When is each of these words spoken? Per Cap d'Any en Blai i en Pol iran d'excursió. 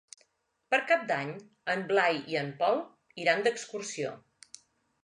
Per 0.73 0.79
Cap 0.91 1.03
d'Any 1.11 1.29
en 1.75 1.85
Blai 1.93 2.19
i 2.35 2.41
en 2.43 2.51
Pol 2.65 2.83
iran 3.27 3.47
d'excursió. 3.51 4.17